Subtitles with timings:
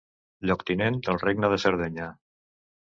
[0.51, 2.11] Lloctinent del regne de Sardenya.